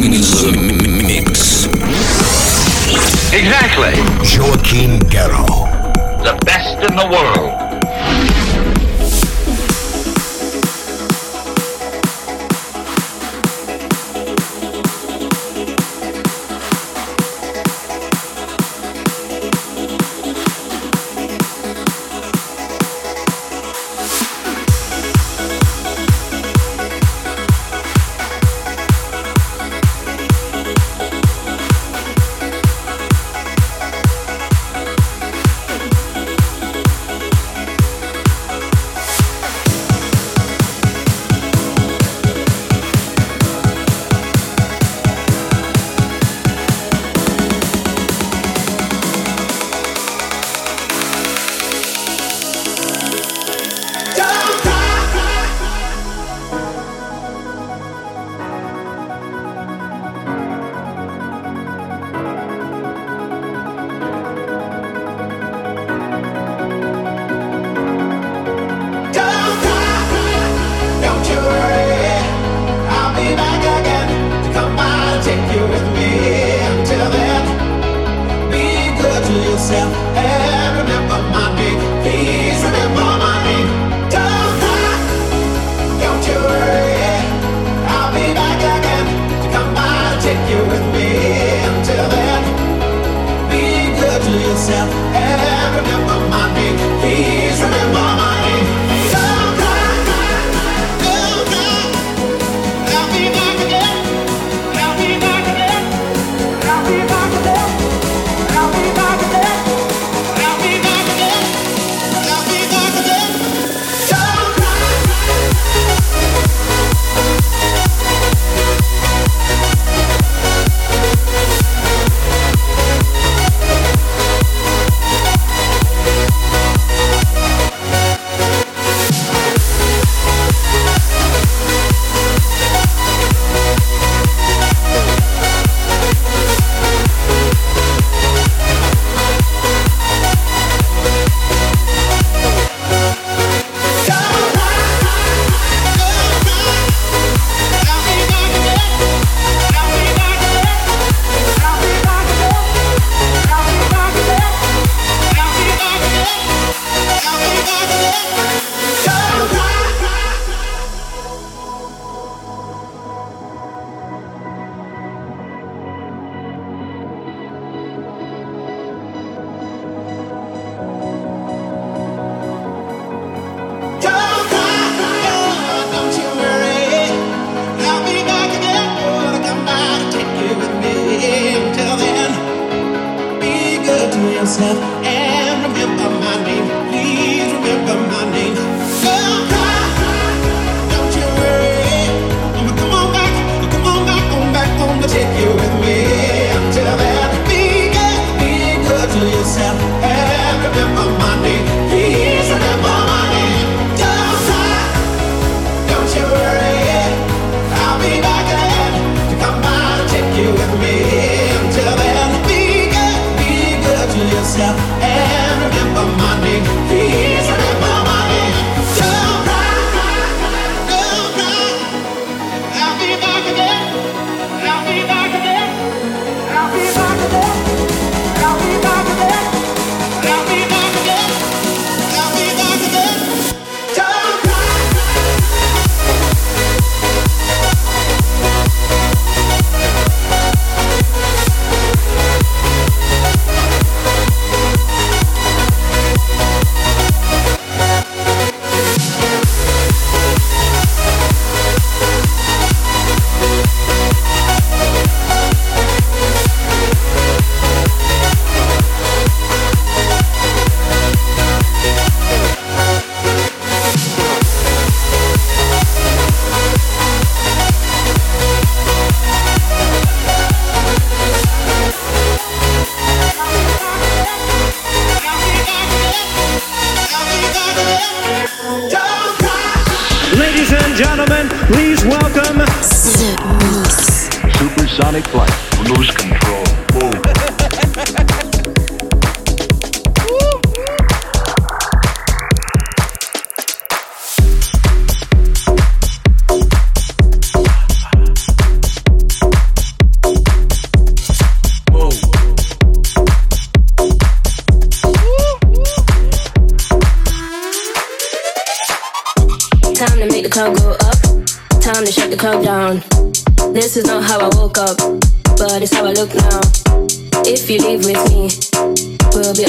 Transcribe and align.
the 0.00 1.02
mix. 1.06 1.66
Exactly. 3.32 3.94
Joaquin 4.36 4.98
Guerrero. 5.08 5.70
The 6.24 6.36
best 6.44 6.90
in 6.90 6.96
the 6.96 7.06
world. 7.06 7.63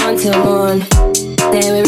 until 0.02 0.34
morn. 0.44 0.80
Then 1.52 1.74
we 1.74 1.85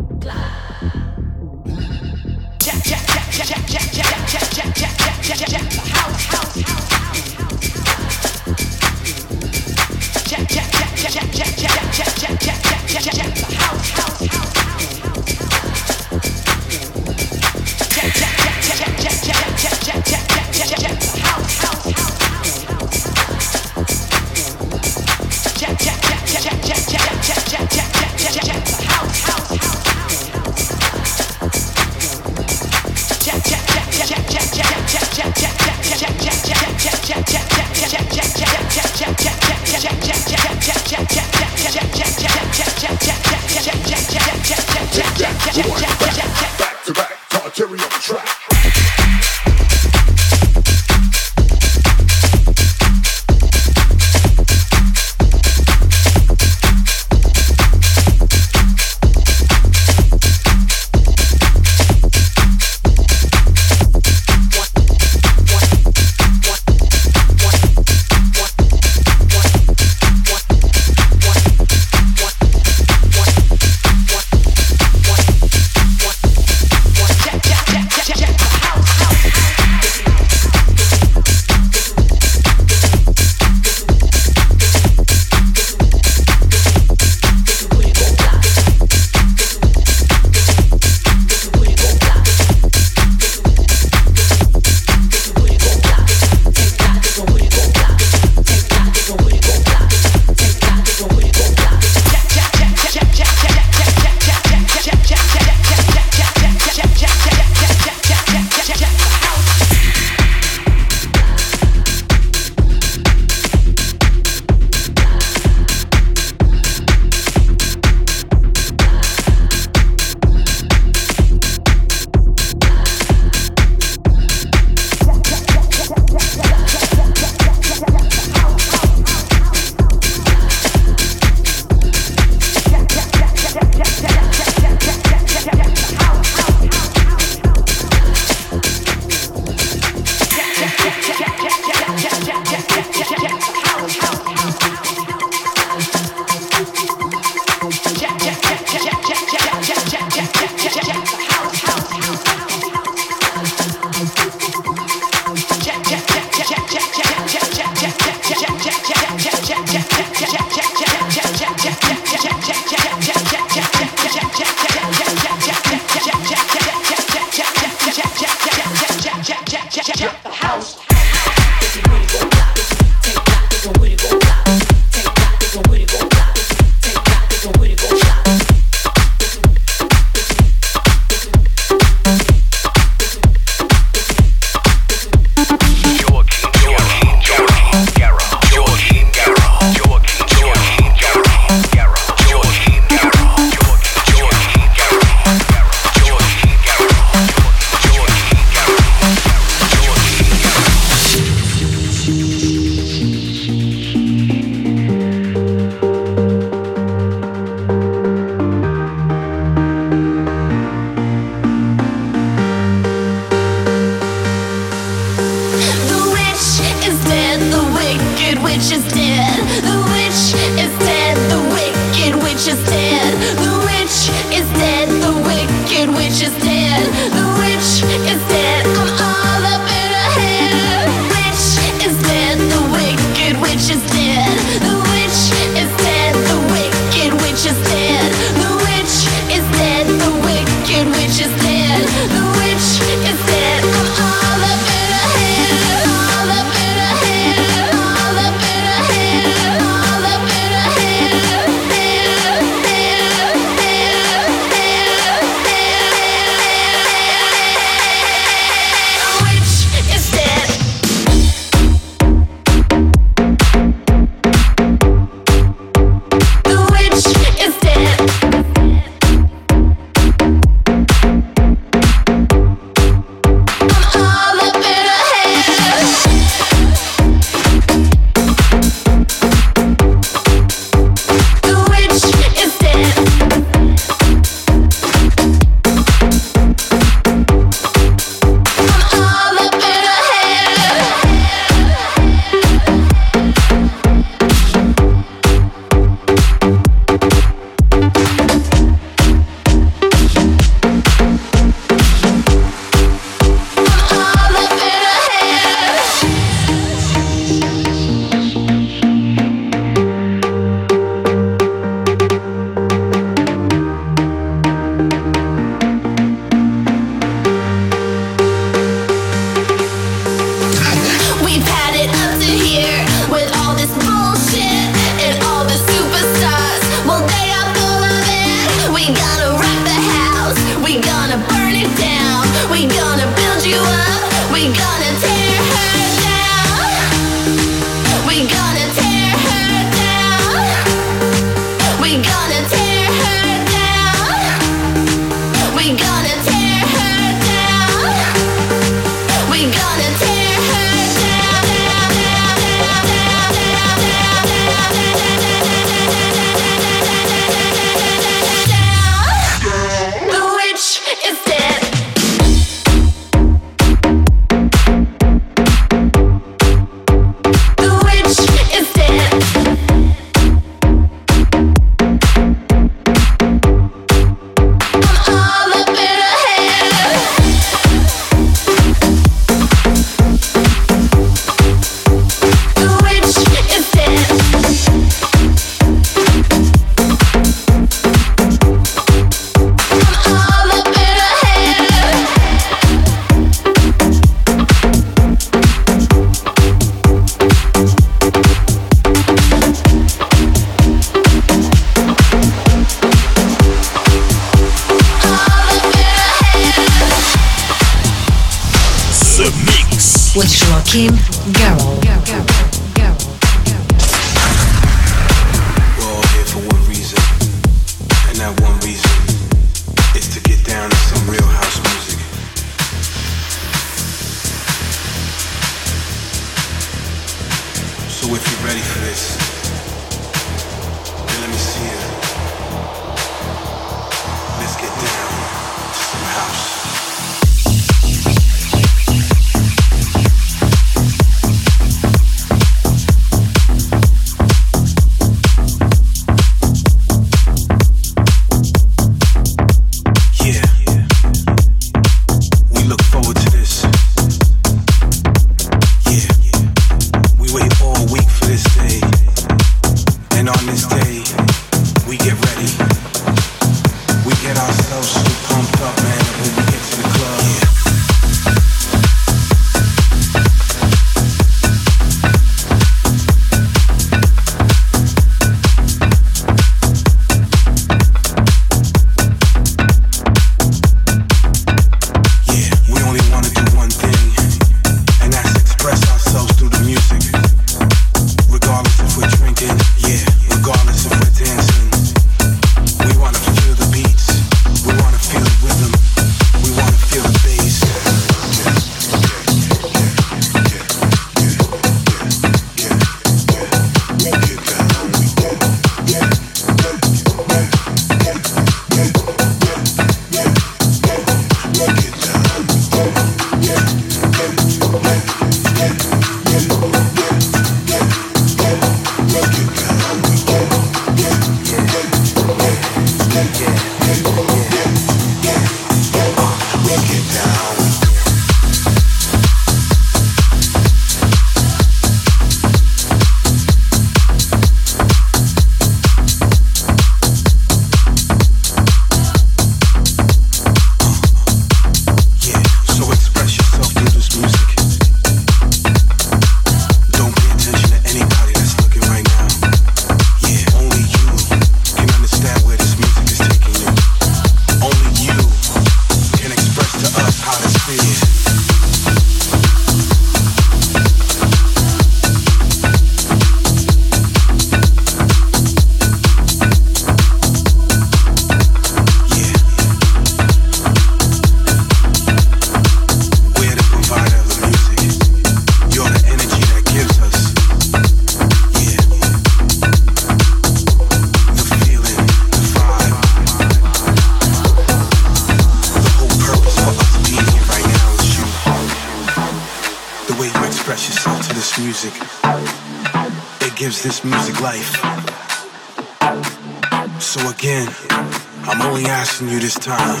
you 599.28 599.40
this 599.40 599.54
time. 599.54 600.00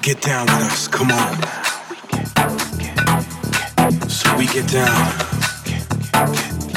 Get 0.00 0.22
down 0.22 0.46
with 0.46 0.62
us, 0.64 0.88
come 0.88 1.10
on. 1.10 1.34
So 4.08 4.36
we 4.38 4.46
get 4.46 4.68
down. 4.68 5.12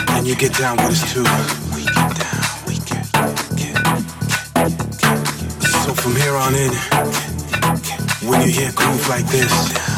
And 0.09 0.27
you 0.27 0.35
get 0.35 0.53
down 0.57 0.77
with 0.77 0.91
us 0.91 1.13
too. 1.13 1.25
So 5.85 5.93
from 5.93 6.15
here 6.15 6.35
on 6.35 6.55
in, 6.55 6.73
when 8.27 8.41
you 8.41 8.51
hear 8.51 8.71
groove 8.73 9.07
like 9.07 9.25
this, 9.27 9.92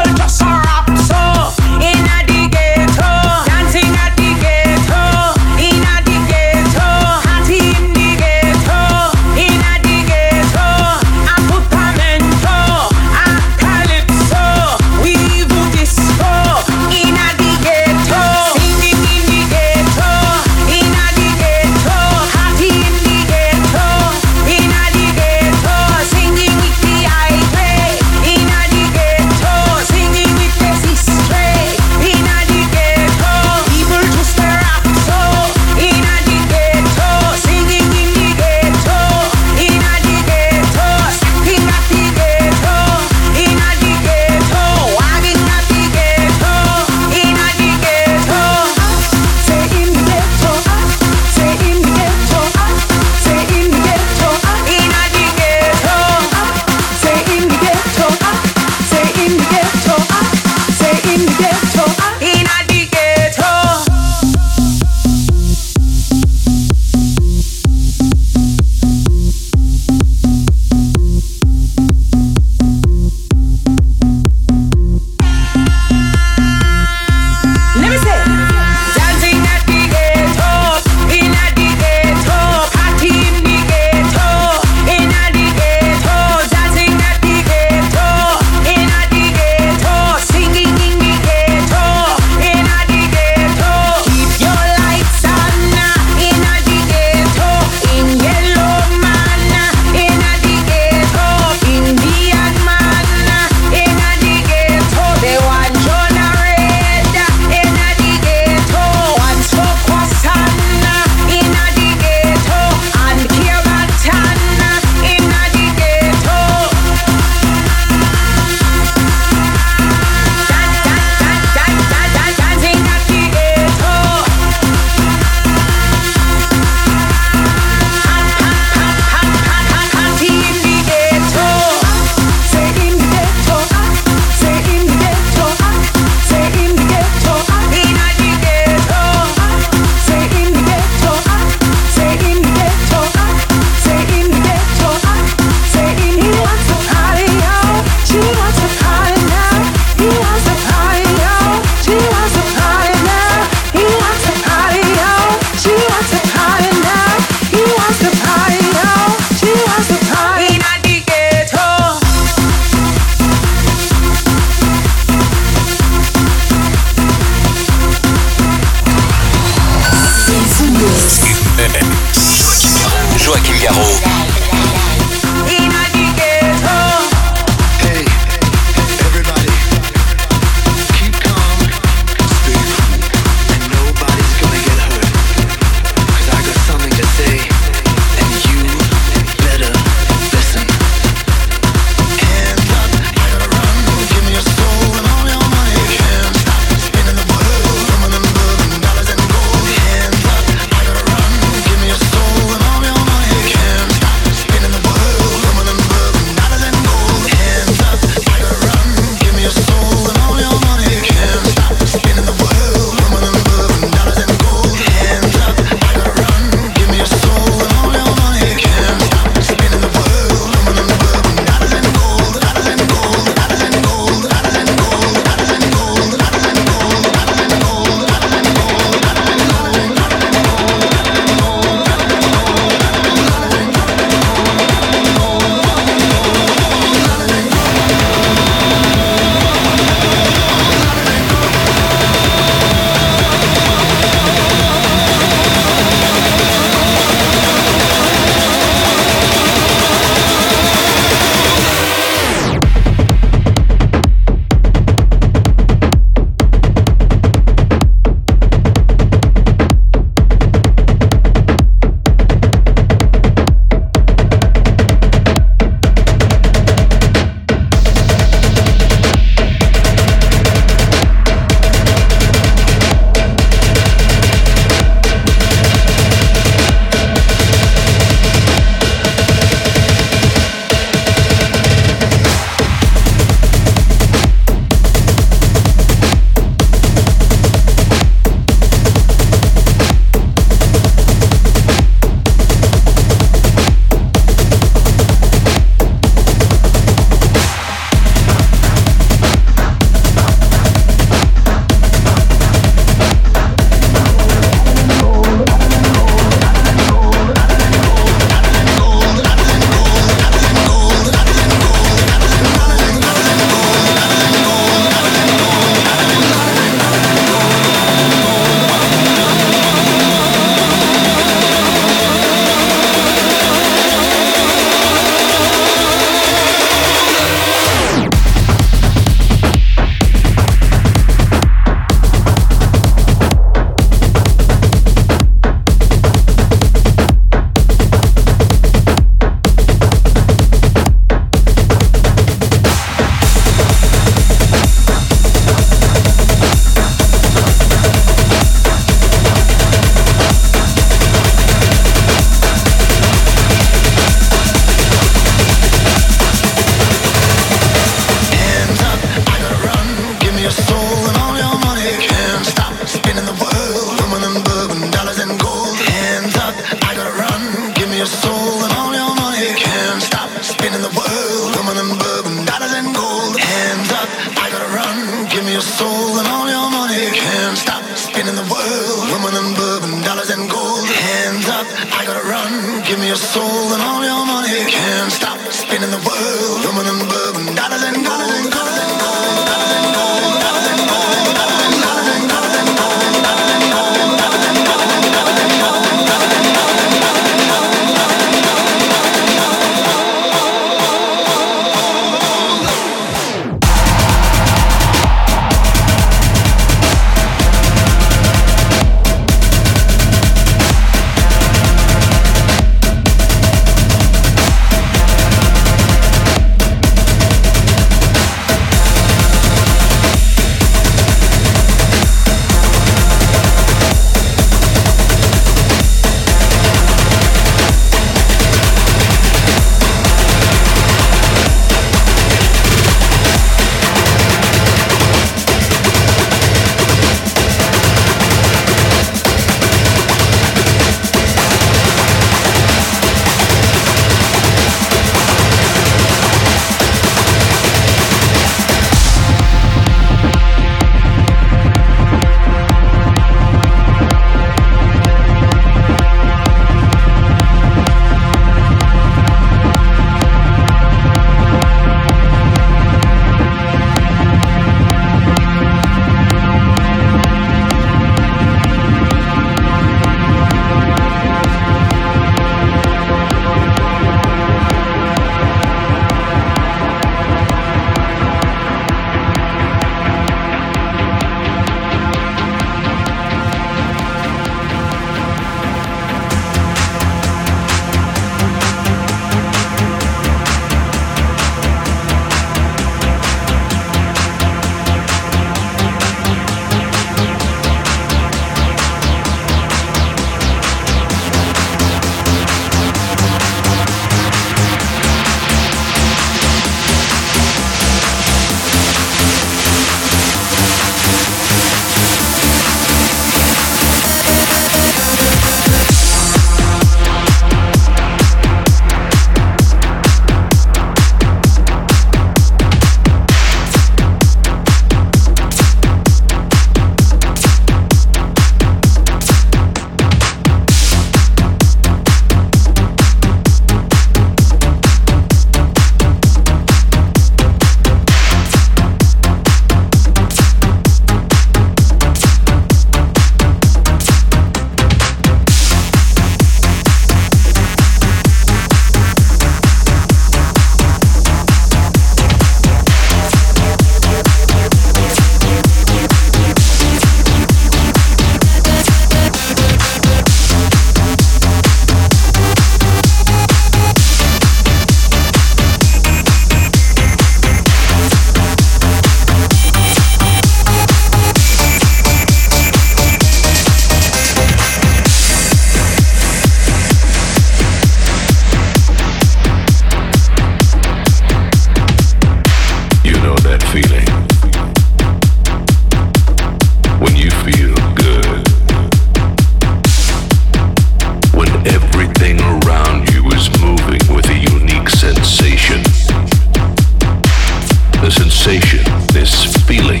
sensation, 598.46 598.84
this 599.08 599.56
feeling. 599.66 600.00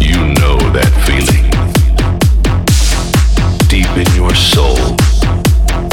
You 0.00 0.18
know 0.40 0.58
that 0.74 0.90
feeling. 1.06 1.46
Deep 3.68 3.90
in 3.96 4.14
your 4.16 4.34
soul, 4.34 4.76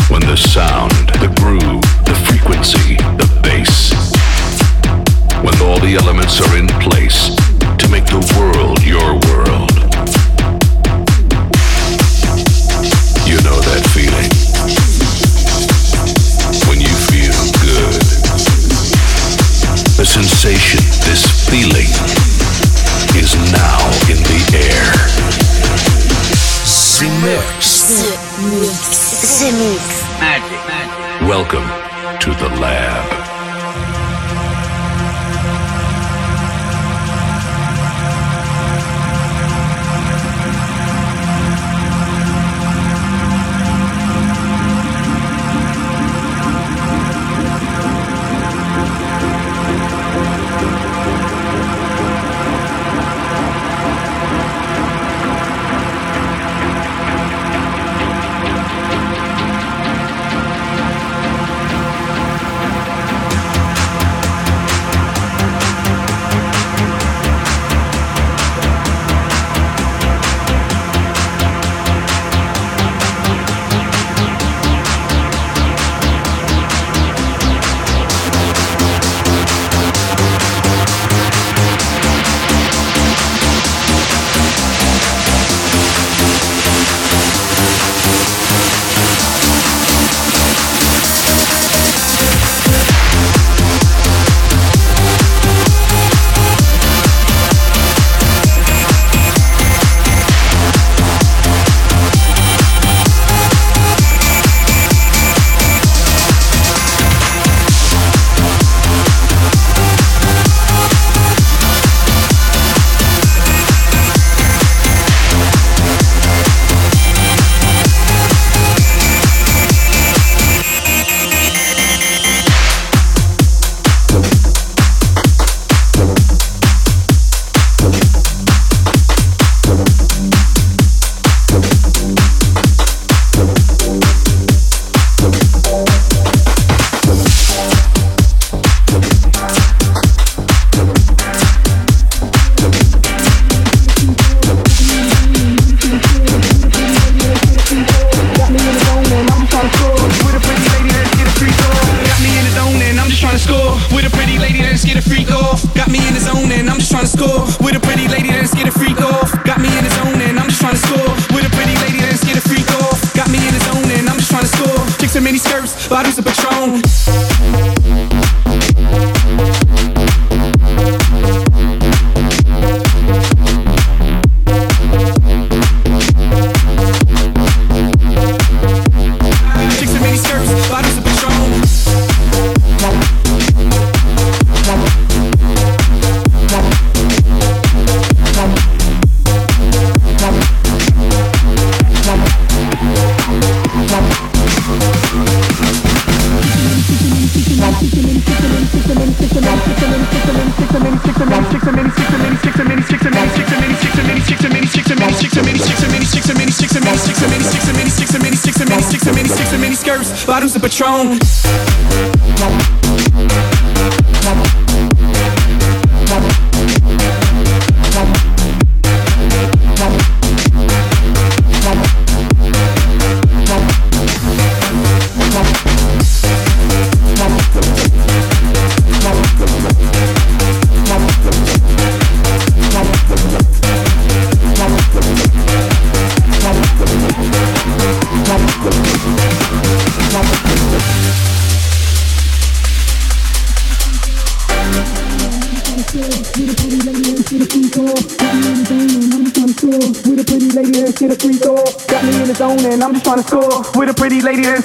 when 0.09 0.21
the 0.21 0.35
sound, 0.35 0.93
the 1.21 1.31
groove, 1.37 1.81
the 2.05 2.15
frequency, 2.25 2.95
the 3.21 3.29
bass, 3.43 3.93
when 5.43 5.53
all 5.61 5.79
the 5.79 5.95
elements 5.95 6.41
are 6.41 6.57
in 6.57 6.67
place 6.81 7.35
to 7.77 7.87
make 7.89 8.05
the 8.05 8.21
world 8.35 8.81
your 8.83 9.13
world. 9.29 9.66
Lab. 32.59 33.16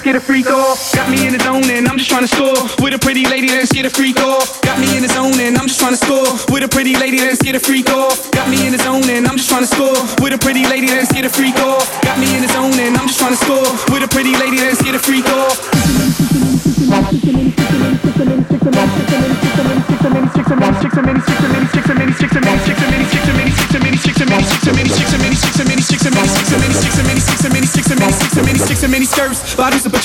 Get 0.02 0.16
a 0.16 0.20
free 0.20 0.42
call. 0.42 0.76
Got 0.94 1.10
me 1.10 1.26
in 1.26 1.32
the 1.32 1.38
zone 1.38 1.64
and 1.70 1.88
I'm 1.88 1.96
just 1.96 2.10
trying 2.10 2.22
to 2.22 2.28
score. 2.28 2.84
With 2.84 2.94
a 2.94 2.98
pretty 2.98 3.24
lady, 3.24 3.48
let's 3.48 3.72
get 3.72 3.86
a 3.86 3.90
free 3.90 4.12
call. 4.12 4.61
Skirts, 29.62 29.86
bottles 29.86 30.01